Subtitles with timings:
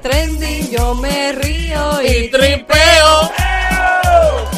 [0.00, 3.32] trending, yo me río y Y tripeo.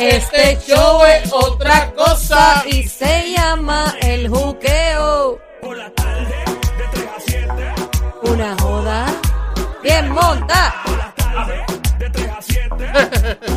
[0.01, 5.39] Este show es otra cosa y se llama el juqueo.
[8.23, 9.07] Una joda
[9.83, 10.75] bien monta.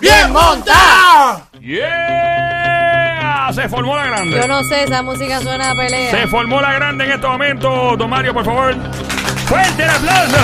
[0.00, 1.42] ¡Bien monta!
[1.60, 3.50] ¡Yeah!
[3.52, 4.36] Se formó la grande.
[4.36, 6.10] Yo no sé, esa música suena a pelea.
[6.10, 7.96] Se formó la grande en este momento.
[7.96, 8.76] Don Mario, por favor.
[9.48, 10.36] ¡Fuerte el aplauso!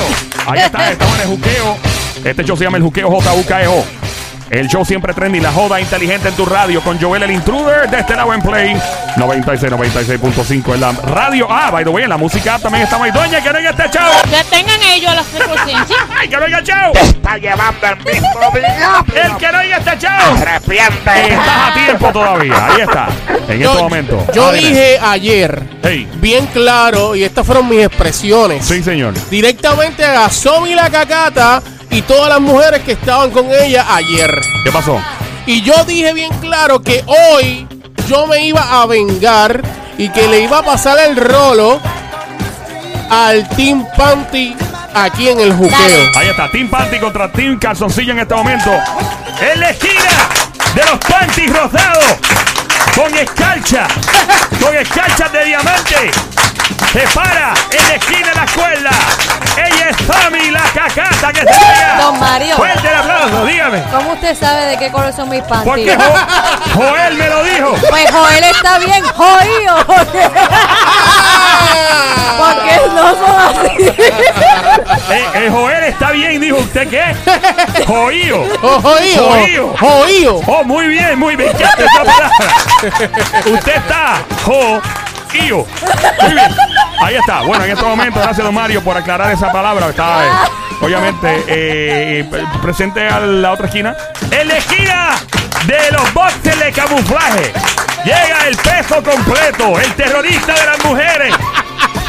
[0.47, 1.77] Ahí está, estamos en el juqueo.
[2.25, 4.04] Este show se llama el juqueo JUKEO.
[4.51, 8.01] El show siempre trendy, la joda inteligente en tu radio con Joel el Intruder de
[8.01, 8.77] este lado en Play
[9.17, 11.47] 96, 96.5 en la radio.
[11.51, 13.11] Ah, by the way, en la música también estamos ahí.
[13.12, 14.12] Doña, que venga este show.
[14.28, 15.98] Que tengan ellos las frecuencias.
[16.19, 16.92] ¡Ay, que venga el show!
[16.95, 19.05] está llevando el mismo diablo.
[19.15, 20.37] El que no venga este show.
[20.42, 21.28] Arrepiente.
[21.28, 22.67] Estás a tiempo todavía.
[22.67, 23.09] Ahí está.
[23.48, 24.27] En este momento.
[24.34, 24.69] yo Adelante.
[24.69, 26.09] dije ayer, Hey.
[26.17, 28.65] bien claro, y estas fueron mis expresiones.
[28.65, 29.15] Sí, señor.
[29.31, 31.62] Directamente a Somi la Cacata
[31.95, 34.41] y todas las mujeres que estaban con ella ayer.
[34.64, 35.00] ¿Qué pasó?
[35.47, 37.69] Y yo dije bien claro que hoy
[38.09, 39.62] yo me iba a vengar
[39.97, 41.81] y que le iba a pasar el rolo
[43.11, 44.56] al Team Panty
[44.92, 46.11] aquí en el juqueo.
[46.17, 48.70] Ahí está, Team Panty contra Team Calzoncillo en este momento.
[49.41, 50.28] En la esquina
[50.75, 52.05] de los panties rosados.
[52.97, 53.87] Con escarcha.
[54.61, 56.11] Con escarcha de diamante.
[56.92, 58.91] Se para en la esquina de la escuela.
[59.56, 61.97] Ella es Tommy, la cacata que se pega.
[62.00, 62.56] Don Mario.
[62.56, 63.83] Fuerte el aplauso, dígame.
[63.92, 65.64] ¿Cómo usted sabe de qué color son mis panties?
[65.64, 66.14] Porque Jo-
[66.74, 67.75] Joel me lo dijo.
[67.88, 69.77] Pues Joel está bien jodido.
[69.86, 70.19] Porque,
[72.38, 73.84] porque no son así.
[75.10, 77.14] Eh, eh, Joel está bien, dijo usted qué.
[77.87, 78.44] Joío.
[78.60, 79.75] Joío, Joío.
[79.78, 80.41] joío.
[80.47, 81.56] Oh, muy bien, muy bien.
[81.56, 82.31] ¿Qué hace esa palabra?
[83.47, 84.16] Usted está
[85.34, 85.67] jo-ío.
[86.22, 86.55] Muy bien.
[87.00, 87.43] Ahí está.
[87.43, 89.89] Bueno, en este momento, gracias, don Mario, por aclarar esa palabra.
[89.89, 90.31] Está, eh,
[90.81, 92.31] obviamente, eh,
[92.62, 93.97] presente a la otra esquina.
[94.31, 95.11] En la esquina
[95.67, 97.53] de los boxes de camuflaje
[98.05, 101.34] llega el peso completo, el terrorista de las mujeres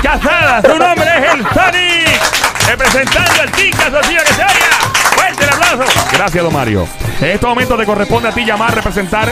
[0.01, 0.63] casadas.
[0.65, 2.45] Su nombre es el Sonic.
[2.67, 4.77] Representando al Tica que se oiga.
[5.15, 5.83] Fuerte el aplauso.
[6.11, 6.87] Gracias, don Mario.
[7.21, 9.31] En este momento te corresponde a ti llamar, representar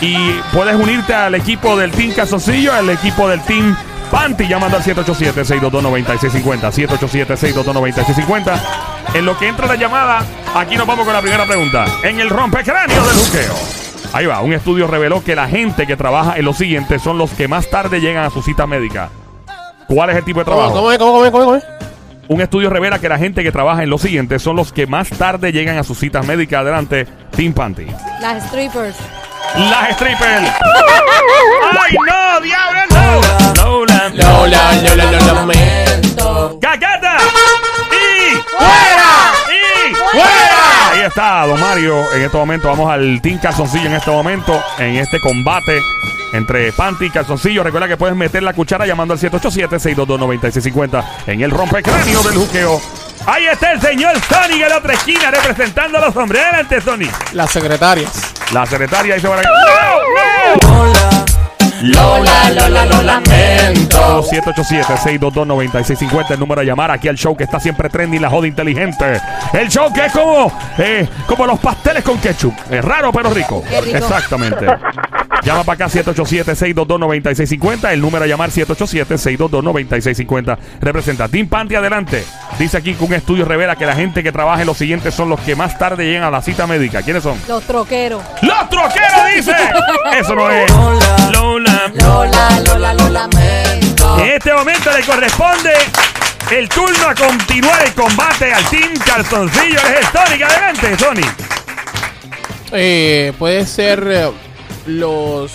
[0.00, 3.76] y puedes unirte al equipo del Team Calzoncillo, al equipo del Team
[4.10, 6.70] Panty, llamando al 787-622-9650.
[6.88, 8.60] 787-622-9650.
[9.14, 10.24] En lo que entra la llamada,
[10.54, 11.84] aquí nos vamos con la primera pregunta.
[12.02, 13.54] En el rompecráneo del juqueo.
[14.12, 17.30] Ahí va, un estudio reveló que la gente que trabaja en lo siguiente son los
[17.30, 19.10] que más tarde llegan a su cita médica.
[19.86, 20.74] ¿Cuál es el tipo de ¿Cómo, trabajo?
[20.74, 21.64] cómo, cómo, cómo, cómo, cómo es?
[22.28, 25.08] Un estudio revela que la gente que trabaja en lo siguiente son los que más
[25.10, 26.60] tarde llegan a sus citas médicas.
[26.60, 27.06] Adelante,
[27.36, 27.86] Team Panty.
[28.20, 28.96] Las strippers.
[29.56, 30.52] Las strippers.
[31.72, 33.20] ¡Ay, no, diablo, no!
[33.62, 34.10] Lola.
[34.14, 36.58] Lola, Lola, Lola, lamento.
[36.60, 36.66] ¡Y
[38.56, 39.32] ¡Fuera!
[39.48, 40.90] ¡Y ¡Fuera!
[40.92, 42.12] Ahí está, don Mario.
[42.12, 45.80] En este momento vamos al Team Calzoncillo en este momento, en este combate
[46.32, 47.62] entre Panty y Calzoncillo.
[47.62, 52.80] Recuerda que puedes meter la cuchara llamando al 787-622-9650 en el rompecráneo del juqueo.
[53.26, 56.42] Ahí está el señor Sonic en la otra esquina representando a los hombres.
[56.42, 57.32] Adelante, Sonic.
[57.32, 58.32] Las secretarias.
[58.52, 59.48] La secretaria dice por acá.
[59.48, 60.54] ¡No!
[60.54, 60.60] ¡No!
[61.82, 64.22] Lola, Lola, lo lamento.
[64.24, 69.18] 787-622-9650, el número de llamar aquí al show que está siempre trendy, la joda inteligente.
[69.54, 72.52] El show que es como, eh, como los pasteles con ketchup.
[72.70, 73.64] Es raro pero rico.
[73.70, 74.66] Exactamente.
[75.42, 80.58] Llama para acá 787-622-9650, el número a llamar 787-622-9650.
[80.80, 82.24] Representa Team Panty adelante.
[82.58, 85.28] Dice aquí que un estudio revela que la gente que trabaja en los siguientes son
[85.28, 87.02] los que más tarde llegan a la cita médica.
[87.02, 87.38] ¿Quiénes son?
[87.48, 88.22] Los troqueros.
[88.42, 89.54] ¡Los troqueros, dice!
[90.18, 90.70] Eso no es.
[90.70, 91.90] Lola.
[91.94, 94.18] Lola, Lola, lo lamento.
[94.18, 95.72] En este momento le corresponde
[96.50, 99.78] el turno a continuar el combate al Team Calzoncillo.
[99.78, 100.42] Es el Sonic.
[100.42, 101.32] Adelante, Sonic.
[102.72, 104.30] Eh, puede ser eh,
[104.86, 105.52] los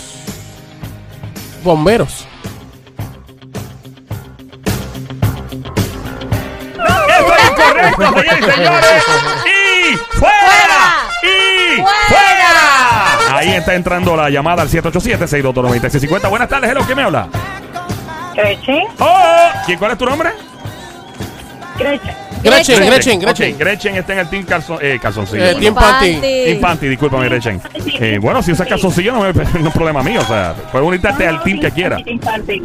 [1.63, 2.27] bomberos.
[7.07, 9.04] Eso es incorrecto, señores y señores.
[9.45, 11.10] ¡Y fuera!
[11.24, 11.75] ¡Y
[12.07, 13.36] fuera!
[13.38, 16.30] Ahí está entrando la llamada al 787-622-9650.
[16.30, 17.27] Buenas tardes, hello, ¿quién me habla?
[18.36, 19.50] Gretchen, ¡Oh!
[19.66, 20.31] ¿Quién, ¿Cuál es tu nombre?
[22.44, 23.58] Gretchen, Gretchen, Gretchen, Ok, Gretchen.
[23.58, 25.44] Gretchen está en el Team Calzon, eh, Calzoncillo.
[25.46, 26.16] Eh, Team Panty.
[26.22, 27.62] Team Panty, discúlpame, Gretchen.
[28.00, 30.22] Eh, bueno, si usas calzoncillo no, me- no es problema mío.
[30.22, 31.98] O sea, puedes unirte al team que quiera.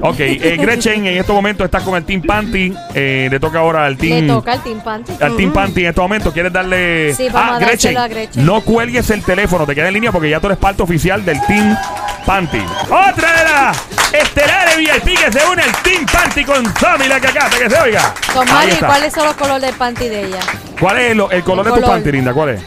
[0.03, 2.73] Ok, eh, Gretchen en estos momentos está con el Team Panty.
[2.95, 4.27] Eh, le toca ahora al Le Team.
[4.27, 5.13] toca al Team Panty.
[5.21, 7.15] Al Team Panty en estos momentos, ¿quieres darle.
[7.15, 8.45] Sí, vamos ah, a dárselo a Gretchen.
[8.47, 11.41] No cuelgues el teléfono, te queda en línea porque ya tú eres parte oficial del
[11.47, 11.77] Team
[12.27, 12.59] Panty.
[12.85, 13.79] ¡Otra de las
[14.13, 18.15] estelares VIP que se une al Team Panty con Sammy la cacata, que se oiga.
[18.35, 18.87] Don Ahí Mario, ¿y está.
[18.87, 20.41] cuáles son los colores del panty de ella?
[20.81, 22.33] ¿Cuál es el, el color El de tu panty, linda?
[22.33, 22.63] ¿Cuál es?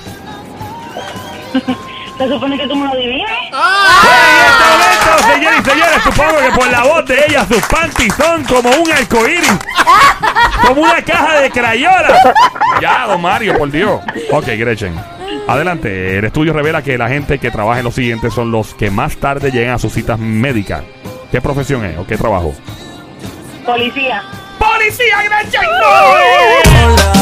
[2.18, 3.30] Se supone que tú me lo adivines.
[3.30, 8.14] En este momento, señores y señores, supongo que por la voz de ella sus panties
[8.16, 9.52] son como un arcoíris.
[10.68, 12.34] Como una caja de crayola.
[12.82, 14.00] Ya, don Mario, por Dios.
[14.32, 14.96] Ok, Gretchen.
[15.48, 16.18] Adelante.
[16.20, 19.18] El estudio revela que la gente que trabaja en lo siguiente son los que más
[19.18, 20.84] tarde llegan a sus citas médicas.
[21.34, 22.54] ¿Qué profesión es o qué trabajo?
[23.66, 24.22] Policía.
[24.60, 25.18] ¡Policía!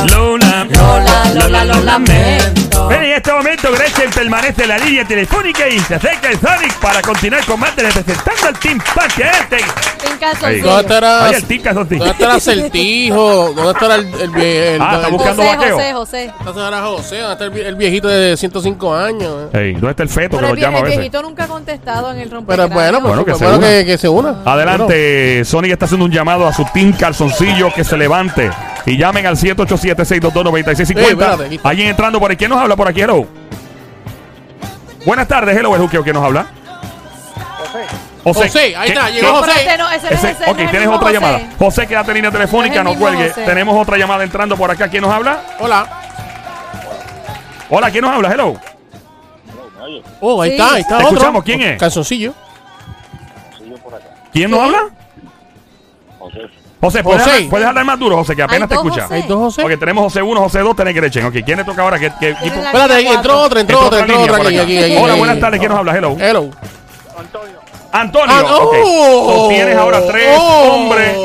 [0.04, 0.14] ¡No!
[0.14, 2.52] Lola, Lola, Lola, lo lamento.
[2.52, 6.74] Ven, en este momento Gretchen permanece en la línea telefónica y se acerca el Sonic
[6.80, 8.80] para continuar con más de representando al Team
[10.20, 10.66] calzoncillo.
[10.66, 12.00] ¿Dónde estará, Ahí el Team Calzoncillo.
[12.00, 13.54] ¿Dónde estará Certijo?
[13.56, 14.06] ¿Dónde estará el,
[14.36, 15.76] el, Ah, está el- buscando José, vaqueo.
[15.78, 16.34] José, José.
[16.44, 17.18] ¿Dónde estará José?
[17.20, 19.34] ¿Dónde está el, vie- el viejito de 105 años?
[19.54, 19.60] eh?
[19.60, 21.00] Ey, ¿Dónde está el feto Pero que el, lo llama a el veces?
[21.00, 22.74] viejito nunca ha contestado en el Pero rompecráneo.
[22.76, 23.68] bueno, pues, Bueno, que pues, se bueno una.
[23.68, 24.36] que, que se una.
[24.46, 28.50] Adelante, Sonic está haciendo un llamado a su Team Calzoncillo que se levante
[28.86, 30.98] y llamen al 787-622-9650.
[30.98, 31.70] Ey, espérate, aquí está.
[31.70, 32.38] Alguien entrando por aquí.
[32.40, 33.02] ¿Quién nos habla por aquí?
[33.02, 33.26] Hello.
[35.06, 36.04] Buenas tardes, hello, el juqueo.
[36.04, 36.46] ¿Quién nos habla?
[38.24, 38.48] José.
[38.50, 39.52] José, ahí ¿Qué- está, llegó José.
[39.66, 41.14] pero no, ese no es Ese- ese, ok, no es el tienes otra José.
[41.14, 41.40] llamada.
[41.58, 43.30] José, quédate en línea telefónica, No cuelgue.
[43.30, 43.46] José.
[43.46, 44.88] Tenemos otra llamada entrando por acá.
[44.90, 45.42] ¿Quién nos habla?
[45.60, 45.88] Hola.
[47.70, 48.32] Hola, ¿quién nos habla?
[48.32, 48.54] Hello.
[50.20, 50.56] Oh, ahí Sí.
[50.58, 51.18] está, ahí está Te otro.
[51.18, 51.80] escuchamos, ¿quién es?
[51.80, 52.34] Calzoncillo.
[54.32, 54.80] ¿Quién nos habla?
[56.20, 56.40] José,
[56.82, 57.32] ¿puedes, José.
[57.32, 59.04] Hablar, puedes hablar más duro, José, que apenas te escucha.
[59.04, 59.14] José.
[59.16, 59.64] Hay dos José.
[59.64, 61.26] Ok, tenemos José 1, José 2, tenés Gretchen.
[61.26, 61.98] Ok, ¿quién le toca ahora?
[62.00, 62.56] ¿Qué, equipo?
[62.60, 64.64] Espérate, entró otra, entró otra, entró otra por aquí, acá.
[64.64, 64.98] aquí, aquí.
[64.98, 65.60] Hola, buenas tardes.
[65.60, 65.96] ¿Quién nos habla?
[65.96, 66.18] Hello.
[66.20, 66.50] Hello.
[67.94, 68.36] Antonio.
[68.36, 68.76] Ah, ok.
[68.84, 69.42] oh.
[69.44, 70.72] So, tienes ahora tres Oh.
[70.74, 71.18] hombres.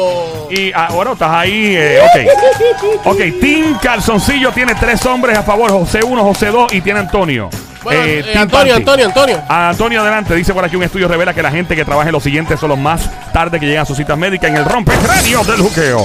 [0.50, 1.74] Y ah, bueno, estás ahí.
[1.76, 3.06] eh, ok.
[3.06, 5.70] Ok, Team Calzoncillo tiene tres hombres a favor.
[5.70, 7.50] José 1, José 2 y tiene Antonio.
[7.86, 8.74] Bueno, Eh, eh, Antonio.
[8.74, 9.42] Antonio, Antonio.
[9.48, 10.34] A Antonio, adelante.
[10.34, 12.70] Dice por aquí un estudio revela que la gente que trabaja en lo siguiente son
[12.70, 16.04] los más tarde que llegan a sus citas médicas en el rompecráneos del juqueo.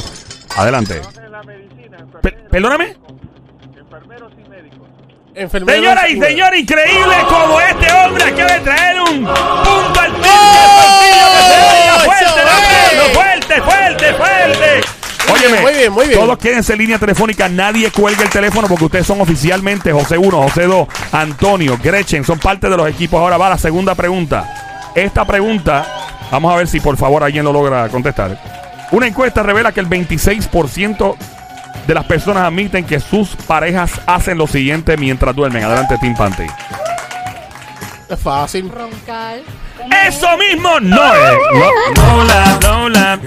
[0.58, 1.02] Adelante.
[2.22, 2.96] Pe- perdóname.
[5.34, 5.82] Enfermero.
[5.82, 12.02] Señoras y señores, increíble como este hombre acaba de traer un punto al ¡Oh!
[13.14, 14.82] fuerte, fuerte, fuerte, fuerte.
[15.32, 16.20] Muy bien, Óyeme, muy bien, muy bien.
[16.20, 20.42] Todos quédense en línea telefónica, nadie cuelgue el teléfono porque ustedes son oficialmente José 1,
[20.44, 23.20] José 2, Antonio, Gretchen, son parte de los equipos.
[23.20, 24.92] Ahora va la segunda pregunta.
[24.96, 25.86] Esta pregunta,
[26.32, 28.38] vamos a ver si por favor alguien lo logra contestar.
[28.92, 31.16] Una encuesta revela que el 26%
[31.88, 35.64] de las personas admiten que sus parejas hacen lo siguiente mientras duermen.
[35.64, 36.46] Adelante, Team Panty.
[38.10, 38.70] Es fácil.
[38.70, 39.40] Roncar.
[40.08, 41.34] Eso mismo no es.
[41.96, 43.20] No, Lola, Lola,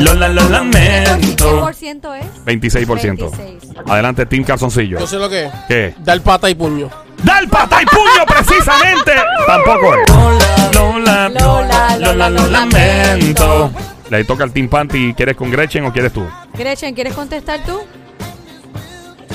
[0.00, 1.60] Lola, lo ¿Qué lamento.
[1.60, 2.24] por ciento es?
[2.44, 3.30] 26%.
[3.30, 3.62] 26.
[3.88, 4.98] Adelante, Team Calzoncillo.
[5.00, 5.52] Yo sé lo que es.
[5.68, 5.94] ¿Qué?
[5.98, 6.90] Dar pata y puño.
[7.22, 9.12] ¡Da el pata y puño precisamente!
[9.46, 10.74] Tampoco es.
[10.74, 13.70] Lola, Lola, Lola, lo lamento.
[14.10, 15.14] Le toca al Team Panty.
[15.14, 16.26] ¿Quieres con Gretchen o quieres tú?
[16.54, 17.80] Gretchen, ¿quieres contestar tú?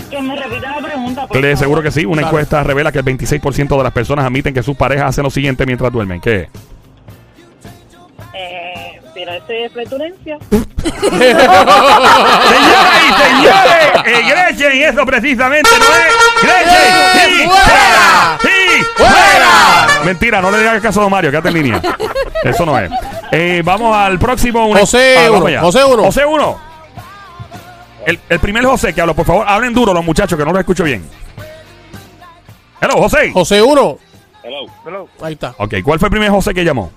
[0.10, 1.28] Que me repita la pregunta.
[1.28, 1.58] por Le favor.
[1.58, 2.06] seguro que sí.
[2.06, 2.28] Una Claro.
[2.28, 5.66] encuesta revela que el 26% de las personas admiten que sus parejas hacen lo siguiente
[5.66, 6.20] mientras duermen.
[6.22, 6.50] ¿Qué?
[8.34, 10.38] Eh, pero eso es flatulencia.
[11.70, 16.12] Señoras y señores, eh, Gretchen, y eso precisamente no es.
[16.42, 16.94] ¡Gretchen!
[17.14, 17.44] ¡Sí!
[17.46, 18.38] ¡Fuera!
[18.42, 18.84] ¡Sí!
[18.96, 20.04] ¡Fuera!
[20.06, 21.82] Mentira, no le digas caso a Don Mario, quédate en línea.
[22.44, 22.90] Eso no es.
[23.32, 24.66] Eh, vamos al próximo.
[24.68, 25.62] una- José Ah, vamos uno, allá.
[25.62, 26.04] José uno.
[26.04, 26.69] José uno.
[28.06, 30.60] El, el primer José que habla, por favor, hablen duro los muchachos que no los
[30.60, 31.04] escucho bien.
[32.82, 33.32] Hello, José.
[33.32, 33.98] José 1.
[34.44, 34.66] Hello.
[34.86, 35.08] Hello.
[35.22, 35.54] Ahí está.
[35.58, 36.92] Ok, ¿cuál fue el primer José que llamó?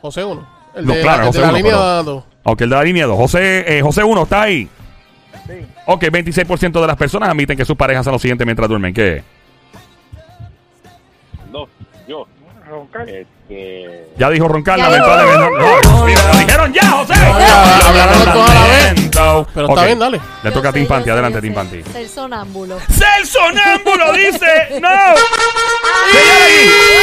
[0.00, 0.46] José 1.
[0.76, 2.24] El No, de, claro, la, el José de la uno, línea pero- 2.
[2.46, 3.16] Ok, el de la línea 2.
[3.16, 4.68] José, eh, José 1, ¿está ahí?
[5.46, 5.52] Sí.
[5.86, 8.92] Ok, 26% de las personas admiten que sus parejas hacen lo siguiente mientras duermen.
[8.92, 9.22] ¿Qué?
[11.52, 11.68] No,
[12.08, 12.26] yo.
[12.68, 13.08] Roncar.
[13.08, 14.08] Este.
[14.18, 15.38] Ya dijo Roncar, lamentablemente.
[15.38, 17.13] No, no, mira, lo dijeron ya, José.
[19.52, 20.20] Pero Ok, está bien, dale.
[20.42, 21.82] Le toca a Tim Panty, adelante, Tim Panty.
[21.82, 22.78] Ser sonámbulo.
[22.88, 24.80] ¡Ser sonámbulo dice!
[24.80, 24.88] ¡No!
[26.10, 26.44] ¡Señora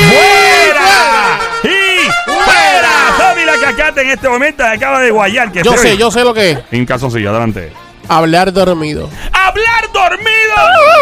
[0.09, 1.39] ¡Fuera!
[1.63, 2.91] ¡Y fuera!
[3.17, 5.51] Tommy la cacata en este momento acaba de guayar.
[5.51, 6.59] Que Yo sé, yo sé lo que es.
[6.71, 7.71] En calzoncillo, adelante.
[8.07, 9.09] Hablar dormido.
[9.31, 10.55] ¡Hablar dormido!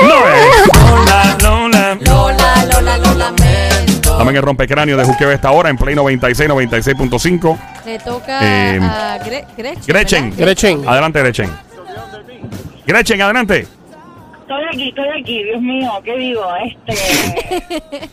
[0.03, 0.67] ¡No es!
[0.89, 1.97] Lola, Lola.
[2.01, 7.57] Lola, Lola, lo Dame el rompecráneo de Juqueo esta hora en Play 96, 96.5.
[7.85, 9.83] Le toca Eh, a Gre- Gretchen.
[9.87, 10.33] Gretchen.
[10.35, 10.87] Gretchen.
[10.87, 11.49] Adelante, Gretchen.
[12.85, 13.67] Gretchen, adelante.
[14.41, 16.41] Estoy aquí, estoy aquí, Dios mío, ¿qué digo?
[16.65, 18.09] Este.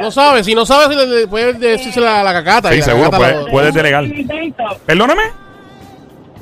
[0.00, 0.96] No sabes, si no sabes,
[1.28, 2.70] puedes decirse a la cacata.
[2.70, 4.04] Sí, la seguro, cacata puede- la- puede- Puedes delegar.
[4.86, 5.22] Perdóname.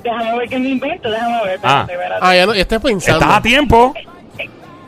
[0.03, 1.61] Déjame ver qué me invento, déjame ver.
[1.63, 1.81] Ah.
[1.89, 2.21] espérate, espérate.
[2.23, 3.21] Ah, ya no, ya estás pensando.
[3.21, 3.95] Estás a tiempo.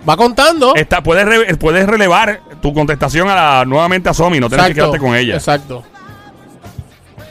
[0.07, 0.75] Va contando.
[0.75, 4.39] Está, puedes, re- puedes relevar tu contestación a la, nuevamente a Somi.
[4.41, 5.35] No tienes que quedarte con ella.
[5.35, 5.83] Exacto.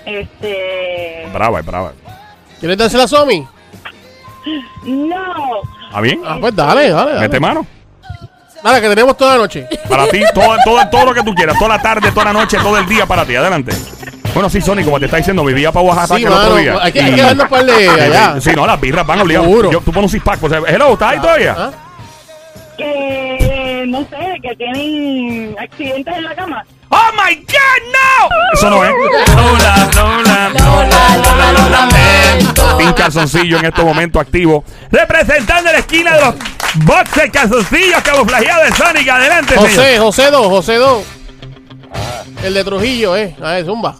[0.05, 1.27] Este.
[1.33, 1.91] Brava, es brava.
[2.59, 3.45] ¿Quieres dársela a Somi?
[4.83, 5.17] No.
[5.87, 6.21] ¿Está bien?
[6.25, 7.11] Ah, pues dale, dale.
[7.13, 7.19] dale.
[7.21, 7.65] Mete mano.
[8.63, 9.67] Dale, que tenemos toda la noche.
[9.89, 11.57] Para ti, todo, todo, todo lo que tú quieras.
[11.57, 13.35] Toda la tarde, toda la noche, todo el día para ti.
[13.35, 13.73] Adelante.
[14.33, 16.77] Bueno, sí, Sony, como te está diciendo, vivía para Oaxaca Sí, el otro día.
[16.81, 18.39] hay que, hay que darnos par de allá.
[18.41, 19.47] Sí, no, las birras van obligadas.
[19.49, 19.71] Seguro.
[19.71, 20.39] Yo- Tú pones un six pack.
[20.39, 21.55] Pues, hello, ¿estás ahí todavía?
[21.57, 21.71] ¿Ah?
[23.87, 26.65] No sé, que tienen accidentes en la cama.
[26.89, 28.29] ¡Oh my God, no!
[28.53, 28.91] Eso no es.
[28.91, 32.77] Lola, Lola, Lola, Lola, lo lamento.
[32.77, 34.65] Pin Calzoncillo en estos momentos activo.
[34.91, 36.35] Representando la esquina de los
[36.85, 39.07] boxes calzoncillos camuflajeados de Sonic.
[39.07, 39.69] Adelante, señor.
[39.69, 41.03] José, José 2, José 2.
[42.43, 43.35] El de Trujillo, eh.
[43.41, 43.95] A ver, zumba.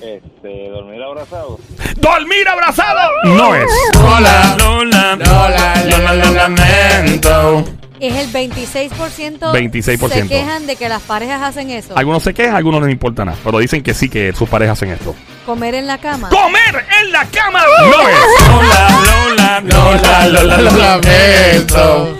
[0.00, 1.58] Este, dormir abrazado.
[1.96, 3.10] ¡Dormir abrazado!
[3.24, 3.66] No es.
[3.94, 7.64] Lola, Lola, Lola, Lola, lo lamento.
[8.00, 9.38] Es el 26%.
[9.52, 10.08] 26%.
[10.08, 11.96] Se quejan de que las parejas hacen eso.
[11.96, 13.36] Algunos se quejan, algunos no les importa nada.
[13.44, 15.14] Pero dicen que sí, que sus parejas hacen esto.
[15.44, 16.30] Comer en la cama.
[16.30, 17.62] ¡Comer en la cama!
[17.80, 18.16] No es.
[18.48, 22.18] Lola, Lola, Lola, Lola, lo lamento.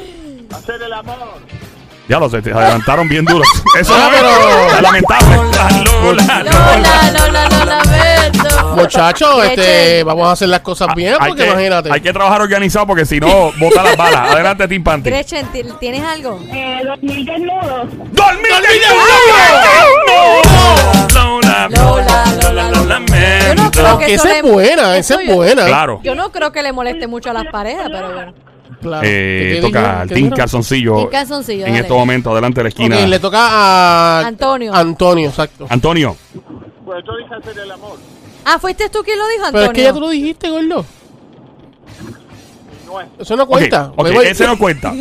[0.54, 1.40] Hacer el amor.
[2.08, 3.46] Ya lo sé, se adelantaron bien duros.
[3.78, 5.36] Eso Es lamentable.
[5.36, 8.59] Lola, Lola, Lola, lo lamento.
[8.74, 11.92] Muchachos, este, vamos a hacer las cosas bien, hay, porque que, imagínate.
[11.92, 14.32] hay que trabajar organizado porque si no, bota las balas.
[14.32, 15.10] Adelante, Team Panty.
[15.10, 16.38] Gretchen, ¿ti- ¿tienes algo?
[16.52, 17.84] Eh, dormir desnudo.
[18.12, 18.52] ¡Dormir
[21.70, 23.00] Lola, Lola, Lola,
[23.74, 25.66] lo Aunque esa le- es buena, esa es yo- buena.
[25.66, 26.00] Claro.
[26.02, 28.34] Yo no creo que le moleste mucho a las parejas, pero bueno.
[28.80, 29.02] Claro.
[29.06, 30.30] Eh, ¿Qué toca al ¿Qué Team?
[30.30, 31.10] Calzoncillo.
[31.10, 31.78] En dale.
[31.80, 32.96] estos momentos, adelante de la esquina.
[32.96, 34.74] Ok, le toca a Antonio.
[34.74, 35.66] Antonio, exacto.
[35.68, 36.16] Antonio.
[36.84, 37.98] Pues yo dije hacer el amor.
[38.44, 39.70] Ah, ¿fuiste tú quien lo dijo, Pero Antonio?
[39.72, 40.84] es que ya tú lo dijiste, gordo.
[42.86, 43.06] No es.
[43.20, 43.92] Eso no cuenta.
[43.94, 44.26] ok, voy.
[44.26, 44.92] ese no cuenta.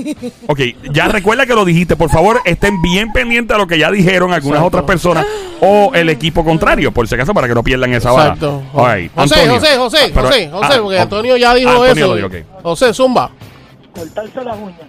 [0.48, 0.60] Ok,
[0.92, 1.96] ya recuerda que lo dijiste.
[1.96, 4.68] Por favor, estén bien pendientes de lo que ya dijeron algunas Exacto.
[4.78, 5.26] otras personas
[5.60, 8.34] o el equipo contrario, por si acaso, para que no pierdan esa bala.
[8.36, 8.62] Exacto.
[8.76, 9.54] Right, José, Antonio.
[9.60, 11.00] José, José, Ah, pero- José, José, ah, porque.
[11.00, 12.08] Antonio ya dijo Ah, Antonio eso.
[12.08, 12.62] lo dijo, ok.
[12.64, 13.32] José, zumba.
[13.96, 14.80] Cortarse las uñas.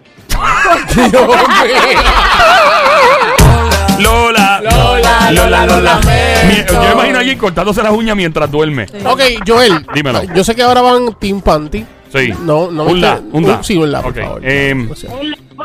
[3.99, 6.11] Lola, Lola, Lola, lo lamento.
[6.47, 8.87] Mi- Yo me imagino a alguien cortándose las uñas mientras duerme.
[9.05, 9.87] Ok, Joel.
[9.95, 10.23] Dímelo.
[10.35, 11.85] Yo sé que ahora van Team Panty.
[12.13, 12.33] Sí.
[12.43, 13.63] No, no me un la, un la.
[13.63, 14.41] Sí, un la, por Ok, favor.
[14.45, 14.91] em,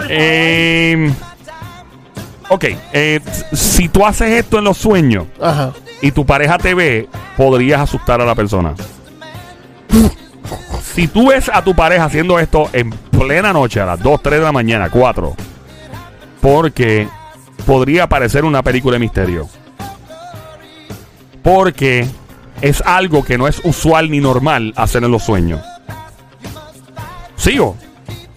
[0.10, 1.13] em,
[2.50, 3.20] ok, eh,
[3.53, 5.72] si tú haces esto en los sueños Ajá.
[6.01, 8.75] y tu pareja te ve, podrías asustar a la persona.
[10.94, 14.40] Si tú ves a tu pareja haciendo esto en plena noche, a las 2, 3
[14.40, 15.36] de la mañana, 4,
[16.42, 17.08] porque
[17.66, 19.50] podría parecer una película de misterio.
[21.42, 22.08] Porque
[22.62, 25.62] es algo que no es usual ni normal hacer en los sueños.
[27.36, 27.76] ¿Sigo?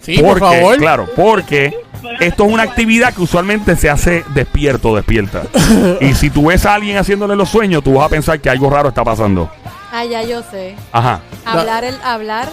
[0.01, 0.77] Sí, por porque, favor.
[0.77, 1.73] Claro, porque
[2.19, 5.43] esto es una actividad que usualmente se hace despierto o despierta.
[6.01, 8.69] y si tú ves a alguien haciéndole los sueños, tú vas a pensar que algo
[8.69, 9.49] raro está pasando.
[9.91, 10.75] Ah, ya yo sé.
[10.91, 11.21] Ajá.
[11.45, 12.49] Hablar, el, hablar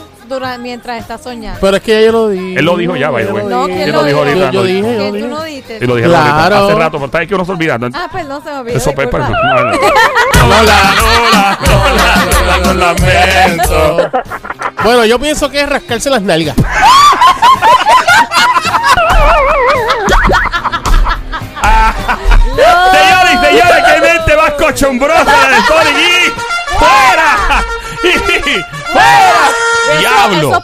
[0.58, 1.58] mientras estás soñando.
[1.60, 2.58] Pero es que yo lo dije.
[2.58, 3.42] Él lo dijo ya, by the way.
[3.44, 3.76] lo No, dije.
[3.76, 4.30] ¿quién Él lo dijo dijo?
[4.30, 4.50] ahorita.
[4.50, 5.28] Yo lo- dije, yo ¿Quién tú dije.
[5.28, 5.78] no diste?
[5.80, 6.32] Y lo dijeron Claro.
[6.56, 6.64] ahorita.
[6.66, 7.78] Hace rato, pero que uno se olvida.
[7.78, 7.88] ¿no?
[7.94, 8.76] Ah, perdón, se me olvidó.
[8.76, 9.26] Eso fue disculpa.
[9.28, 9.42] perdón.
[9.42, 9.70] No, no.
[10.48, 14.10] Lola, Lola, Lola, Lola, lo lamento.
[14.84, 16.54] Bueno, yo pienso que es rascarse las nalgas.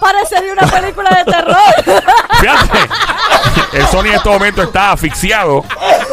[0.03, 1.57] parece de una película de terror.
[2.41, 2.79] Fíjate.
[3.73, 5.65] El Sony en este momento está asfixiado.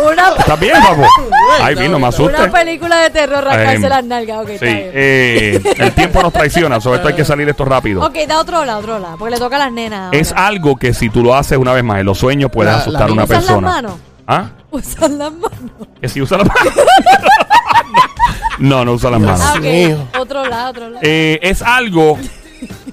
[0.09, 1.03] una, ¿Estás bien, papu?
[1.61, 2.47] Ay, bien, no me una asustes.
[2.51, 4.37] película de terror, rascarse Eh, las nalgas.
[4.43, 4.91] Ok, está Sí, bien.
[4.93, 8.01] eh, el tiempo nos traiciona, sobre esto hay que salir esto rápido.
[8.05, 10.05] Ok, da otro lado, otro lado, porque le toca a las nenas.
[10.07, 10.17] ahora.
[10.17, 12.79] Es algo que si tú lo haces una vez más en los sueños puedes La-
[12.79, 13.67] asustar a una ¿Usan las persona.
[13.67, 13.93] manos?
[14.27, 14.45] ¿Ah?
[14.71, 15.71] Usan las manos.
[15.99, 16.73] Que si usa las manos.
[18.59, 19.41] no, no usa las manos.
[19.43, 19.61] Ah, ok.
[19.61, 20.07] mío.
[20.17, 20.99] Otro lado, otro lado.
[21.01, 22.17] Eh, es algo,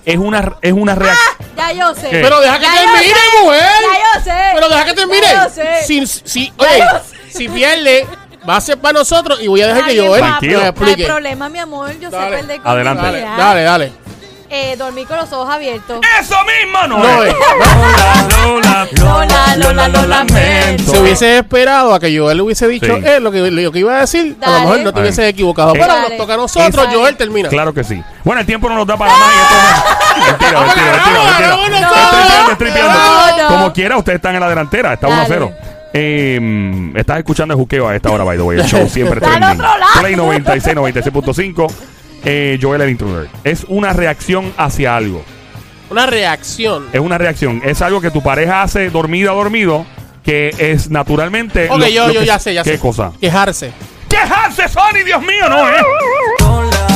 [0.06, 1.36] es una, es una reacción.
[1.56, 2.08] Ya yo sé.
[2.10, 2.20] ¿Qué?
[2.22, 3.42] Pero deja que Ya yo termine, sé.
[3.42, 3.60] mujer.
[3.82, 4.40] Ya yo sé.
[4.54, 5.20] Pero deja que termine.
[5.26, 5.82] Ya yo sé.
[5.86, 7.38] Si, si, Ya oye, yo sé.
[7.38, 8.06] si pierde,
[8.48, 10.12] va a ser para nosotros y voy a dejar Está que Tranquilo.
[10.12, 11.04] me No hay explique.
[11.06, 11.90] problema, mi amor.
[11.98, 12.36] Yo sé Dale.
[12.38, 13.02] perder con Adelante.
[13.02, 13.92] Dale, dale, dale.
[14.48, 16.00] Eh, dormir con los ojos abiertos.
[16.20, 17.30] Eso mismo no, No es.
[17.30, 18.36] es.
[18.36, 20.92] Lola, Lola, Lola, lo lamento.
[20.92, 23.02] Se hubiese esperado a que Joel le hubiese dicho Sí.
[23.04, 25.00] eh, lo, que, lo que iba a decir, a lo mejor no te Dale.
[25.00, 25.70] hubieses equivocado.
[25.74, 26.08] Eh, Pero Dale.
[26.10, 26.96] nos toca a nosotros, Dale.
[26.96, 27.48] Joel termina.
[27.48, 28.00] Claro que sí.
[28.24, 29.28] Bueno, el tiempo no nos da para más.
[29.34, 29.56] y esto-
[30.30, 31.48] Mentira, mentira, mentira, mentira.
[31.48, 31.88] No, no, Estoy no.
[31.90, 32.98] tripeando, estoy tripeando.
[32.98, 33.48] No, no.
[33.48, 34.92] Como quiera, ustedes están en la delantera.
[34.94, 35.28] Está 1 a Dale.
[35.34, 35.52] 0.
[35.98, 38.58] Eh, estás escuchando el juqueo a esta hora, by the way.
[38.60, 39.60] El show siempre Dale trending.
[39.64, 39.92] otro lado.
[40.00, 41.72] Play 96, 96.5.
[42.28, 43.28] Eh, Joel el Intruder.
[43.44, 45.24] Es una reacción hacia algo.
[45.90, 46.86] Una reacción.
[46.92, 47.62] Es una reacción.
[47.64, 49.86] Es algo que tu pareja hace dormida o dormido
[50.24, 51.68] que es naturalmente.
[51.70, 52.78] Ok, lo- yo, lo yo que- ya sé, ya ¿Qué sé.
[52.80, 53.12] cosa?
[53.20, 53.70] Quejarse.
[54.08, 55.04] ¡Quejarse, Sony!
[55.04, 55.72] ¡Dios mío, no, eh!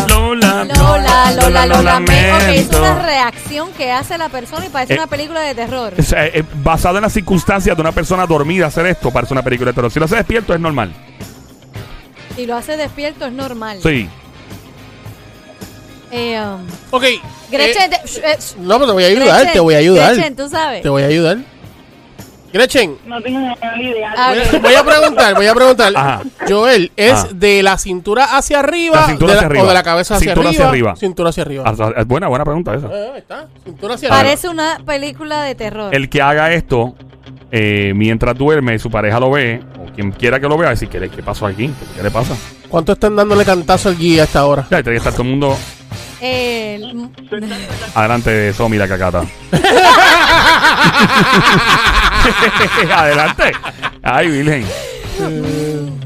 [0.09, 2.33] Lola, Lola, Lola, lo Lola, me.
[2.33, 5.93] Ok, es una reacción que hace la persona y parece Eh, una película de terror.
[6.03, 9.71] Sea, eh, basado en las circunstancias de una persona dormida hacer esto, parece una película
[9.71, 9.91] de terror.
[9.93, 10.93] Si lo hace despierto, es normal.
[12.37, 13.79] Si lo hace despierto es normal.
[13.83, 14.09] Sí.
[16.11, 17.05] Eh, um, Ok.
[17.51, 19.75] Gretchen, eh, te- sh- eh, sh- no, pero te voy a ayudar, Gretchen, te voy
[19.75, 20.15] a ayudar.
[20.15, 20.83] Gretchen, tú sabes.
[20.83, 21.39] Te voy a ayudar.
[22.53, 23.39] Gretchen, No tengo
[23.77, 24.13] ni idea.
[24.17, 25.93] Ah, voy voy a preguntar, voy a preguntar.
[25.95, 26.23] Ajá.
[26.49, 27.29] Joel, ¿es Ah.
[27.33, 29.65] de la cintura hacia arriba, La cintura de hacia arriba.
[29.65, 30.65] o de la cabeza hacia Cintura arriba?
[30.65, 30.97] hacia arriba.
[30.97, 31.65] Cintura hacia arriba.
[31.67, 32.89] Ah, Es buena, buena pregunta esa.
[32.89, 34.23] Eh, ahí está, cintura hacia arriba.
[34.25, 35.95] Parece una película de terror.
[35.95, 36.97] El que haga esto
[37.53, 41.09] eh, mientras duerme, su pareja lo ve, o quien quiera que lo vea, decir, ¿qué,
[41.09, 41.71] qué pasó aquí?
[41.97, 42.35] ¿Qué le pasa?
[42.69, 44.63] ¿Cuánto están dándole cantazo al guía a esta hora?
[44.71, 45.57] Ya, tiene que estar todo el mundo
[47.95, 49.23] Adelante de Somi la cacata.
[52.95, 53.53] adelante.
[54.03, 54.67] Ay, Virgen.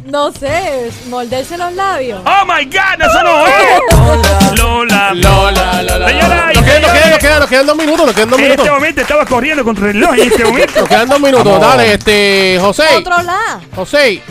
[0.06, 2.20] no sé, morderse los labios.
[2.24, 3.00] ¡Oh, my God!
[3.00, 3.54] ¡Eso no es!
[4.58, 5.12] Lola.
[5.14, 6.08] Lola, Lola.
[6.08, 7.10] Señora Nos quedan, nos quedan, señores.
[7.10, 8.66] nos quedan, nos quedan dos minutos, nos quedan dos En minutos.
[8.66, 10.80] este momento estaba corriendo contra el reloj en este momento.
[10.80, 11.44] Nos quedan dos minutos.
[11.44, 11.60] Vamos.
[11.60, 12.84] Dale, este, José.
[12.98, 13.60] Otro la.
[13.74, 14.22] José.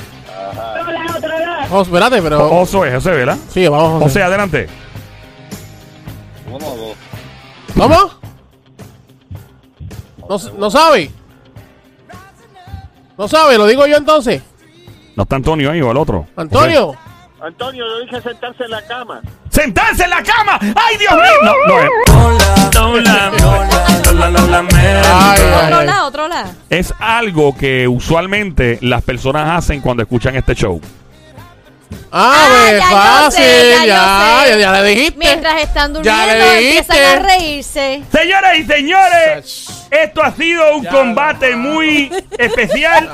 [0.53, 1.67] Lado, otro lado.
[1.69, 2.51] José, espérate, pero.
[2.61, 3.37] Oso es, José, ¿verdad?
[3.53, 4.03] Sí, vamos, José.
[4.05, 4.69] José, adelante.
[6.53, 6.97] Uno o dos.
[7.75, 8.11] ¿Cómo?
[10.29, 11.09] No, no sabe.
[13.17, 14.41] No sabe, lo digo yo entonces.
[15.15, 16.27] No está Antonio ahí o el otro.
[16.35, 16.95] Antonio.
[17.41, 19.21] Antonio, yo dije sentarse en la cama.
[19.49, 20.57] ¡Sentarse en la cama!
[20.61, 21.21] ¡Ay, Dios mío!
[21.43, 22.73] No, no es.
[22.73, 23.31] Lola,
[24.05, 24.79] Lola, lo lamento.
[24.79, 25.85] Ay, ay, Otro ay.
[25.85, 26.51] la, otro la.
[26.69, 30.79] Es algo que usualmente las personas hacen cuando escuchan este show.
[32.15, 33.43] Ah, Ah, pues ya yo fácil.
[33.43, 34.49] sé, ya yo ya, sé.
[34.51, 35.17] ya, ya le dijiste.
[35.17, 38.03] Mientras están Ya durmiendo, empiezan a reírse.
[38.11, 43.09] Señoras y señores, esto ha sido un combate muy especial.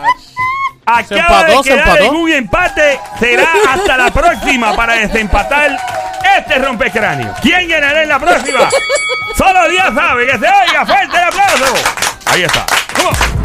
[1.07, 2.03] Se Acaba empató, de se quedar empató.
[2.03, 2.99] en un empate.
[3.19, 5.77] Será hasta la próxima para desempatar
[6.37, 7.33] este rompecráneo.
[7.41, 8.69] ¿Quién ganará en la próxima?
[9.37, 11.73] Solo Dios sabe que se oiga fuerte el aplauso.
[12.25, 12.65] Ahí está.
[13.07, 13.38] On.